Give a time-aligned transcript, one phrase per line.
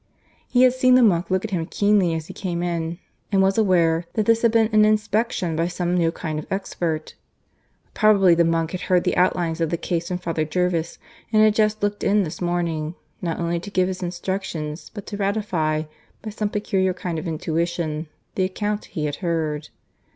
[0.47, 2.97] He had seen the monk look at him keenly as he came in,
[3.31, 7.13] and was aware that this had been an inspection by some new kind of expert.
[7.93, 10.97] Probably the monk had heard the outlines of the case from Father Jervis,
[11.31, 15.17] and had just looked in this morning, not only to give his instructions, but to
[15.17, 15.83] ratify
[16.23, 19.69] by some peculiar kind of intuition the account he had heard.